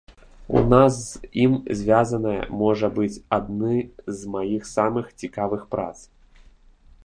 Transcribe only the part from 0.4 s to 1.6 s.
У нас з ім